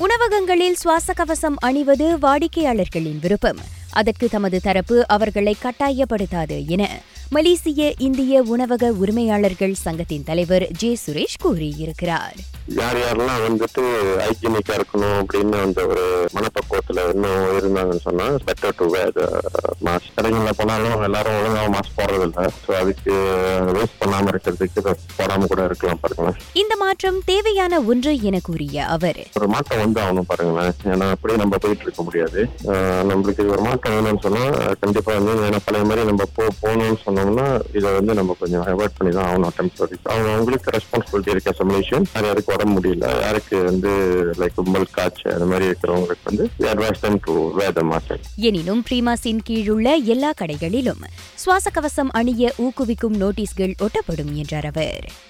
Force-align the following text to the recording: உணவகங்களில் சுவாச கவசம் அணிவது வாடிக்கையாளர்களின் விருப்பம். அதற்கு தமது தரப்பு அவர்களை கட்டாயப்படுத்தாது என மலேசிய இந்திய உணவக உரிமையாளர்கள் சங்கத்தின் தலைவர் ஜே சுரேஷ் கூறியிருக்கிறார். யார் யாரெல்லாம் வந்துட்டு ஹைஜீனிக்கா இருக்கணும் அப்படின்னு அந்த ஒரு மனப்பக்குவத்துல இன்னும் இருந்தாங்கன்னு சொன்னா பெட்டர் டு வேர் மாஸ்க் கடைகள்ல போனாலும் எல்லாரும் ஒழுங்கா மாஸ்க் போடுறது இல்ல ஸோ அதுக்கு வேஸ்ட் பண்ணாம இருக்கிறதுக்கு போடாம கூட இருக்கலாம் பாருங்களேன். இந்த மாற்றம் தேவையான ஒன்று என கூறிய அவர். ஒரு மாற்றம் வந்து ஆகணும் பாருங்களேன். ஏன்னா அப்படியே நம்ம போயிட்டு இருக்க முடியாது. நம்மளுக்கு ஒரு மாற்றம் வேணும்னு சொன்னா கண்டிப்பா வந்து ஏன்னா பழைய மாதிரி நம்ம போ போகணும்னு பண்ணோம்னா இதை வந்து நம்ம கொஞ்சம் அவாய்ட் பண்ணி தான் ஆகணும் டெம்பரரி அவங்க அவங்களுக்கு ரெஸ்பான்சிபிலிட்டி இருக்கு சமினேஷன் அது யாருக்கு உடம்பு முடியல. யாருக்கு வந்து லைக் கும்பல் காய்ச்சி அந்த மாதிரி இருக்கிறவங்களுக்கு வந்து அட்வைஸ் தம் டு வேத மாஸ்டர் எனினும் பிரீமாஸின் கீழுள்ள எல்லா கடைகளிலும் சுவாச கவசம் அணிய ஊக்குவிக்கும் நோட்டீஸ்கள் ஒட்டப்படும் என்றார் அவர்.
உணவகங்களில் 0.00 0.74
சுவாச 0.74 1.12
கவசம் 1.12 1.56
அணிவது 1.58 2.18
வாடிக்கையாளர்களின் 2.18 3.18
விருப்பம். 3.20 3.58
அதற்கு 3.90 4.28
தமது 4.28 4.60
தரப்பு 4.60 5.06
அவர்களை 5.06 5.56
கட்டாயப்படுத்தாது 5.62 6.66
என 6.66 6.84
மலேசிய 7.34 7.82
இந்திய 8.06 8.40
உணவக 8.52 8.84
உரிமையாளர்கள் 9.02 9.74
சங்கத்தின் 9.82 10.24
தலைவர் 10.28 10.64
ஜே 10.80 10.88
சுரேஷ் 11.02 11.36
கூறியிருக்கிறார். 11.42 12.38
யார் 12.78 12.98
யாரெல்லாம் 13.02 13.42
வந்துட்டு 13.44 13.82
ஹைஜீனிக்கா 14.22 14.72
இருக்கணும் 14.78 15.14
அப்படின்னு 15.20 15.56
அந்த 15.66 15.80
ஒரு 15.92 16.04
மனப்பக்குவத்துல 16.36 17.04
இன்னும் 17.12 17.54
இருந்தாங்கன்னு 17.58 18.02
சொன்னா 18.06 18.26
பெட்டர் 18.48 18.76
டு 18.80 18.86
வேர் 18.94 19.18
மாஸ்க் 19.86 20.14
கடைகள்ல 20.16 20.52
போனாலும் 20.60 21.04
எல்லாரும் 21.08 21.36
ஒழுங்கா 21.38 21.62
மாஸ்க் 21.76 21.96
போடுறது 22.00 22.26
இல்ல 22.28 22.42
ஸோ 22.64 22.72
அதுக்கு 22.80 23.14
வேஸ்ட் 23.76 23.98
பண்ணாம 24.02 24.32
இருக்கிறதுக்கு 24.34 24.82
போடாம 25.18 25.48
கூட 25.52 25.60
இருக்கலாம் 25.70 26.02
பாருங்களேன். 26.02 26.36
இந்த 26.62 26.76
மாற்றம் 26.82 27.20
தேவையான 27.30 27.80
ஒன்று 27.92 28.14
என 28.30 28.40
கூறிய 28.48 28.84
அவர். 28.96 29.22
ஒரு 29.40 29.48
மாற்றம் 29.54 29.82
வந்து 29.84 30.02
ஆகணும் 30.04 30.30
பாருங்களேன். 30.32 30.74
ஏன்னா 30.94 31.08
அப்படியே 31.16 31.40
நம்ம 31.44 31.62
போயிட்டு 31.64 31.86
இருக்க 31.88 32.02
முடியாது. 32.08 32.40
நம்மளுக்கு 33.12 33.48
ஒரு 33.54 33.64
மாற்றம் 33.68 33.96
வேணும்னு 33.98 34.24
சொன்னா 34.28 34.44
கண்டிப்பா 34.84 35.14
வந்து 35.18 35.34
ஏன்னா 35.48 35.62
பழைய 35.68 35.84
மாதிரி 35.90 36.08
நம்ம 36.12 36.28
போ 36.36 36.46
போகணும்னு 36.62 37.02
பண்ணோம்னா 37.20 37.46
இதை 37.74 37.88
வந்து 37.92 38.12
நம்ம 38.14 38.36
கொஞ்சம் 38.40 38.64
அவாய்ட் 38.64 38.96
பண்ணி 38.98 39.12
தான் 39.12 39.28
ஆகணும் 39.28 39.54
டெம்பரரி 39.56 39.96
அவங்க 40.04 40.28
அவங்களுக்கு 40.32 40.74
ரெஸ்பான்சிபிலிட்டி 40.76 41.30
இருக்கு 41.30 41.56
சமினேஷன் 41.58 42.06
அது 42.12 42.26
யாருக்கு 42.26 42.54
உடம்பு 42.54 42.74
முடியல. 42.76 43.06
யாருக்கு 43.22 43.56
வந்து 43.64 43.90
லைக் 44.40 44.54
கும்பல் 44.54 44.86
காய்ச்சி 44.90 45.26
அந்த 45.28 45.44
மாதிரி 45.44 45.68
இருக்கிறவங்களுக்கு 45.70 46.28
வந்து 46.30 46.44
அட்வைஸ் 46.72 47.00
தம் 47.00 47.20
டு 47.26 47.34
வேத 47.52 47.82
மாஸ்டர் 47.82 48.22
எனினும் 48.48 48.84
பிரீமாஸின் 48.90 49.42
கீழுள்ள 49.48 49.88
எல்லா 50.06 50.32
கடைகளிலும் 50.40 51.02
சுவாச 51.36 51.66
கவசம் 51.70 52.12
அணிய 52.12 52.52
ஊக்குவிக்கும் 52.58 53.16
நோட்டீஸ்கள் 53.16 53.74
ஒட்டப்படும் 53.80 54.32
என்றார் 54.34 54.66
அவர். 54.66 55.04